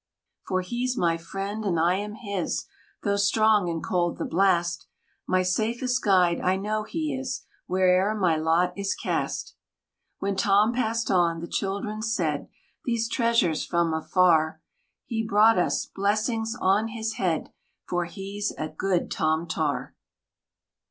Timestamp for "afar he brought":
13.93-15.59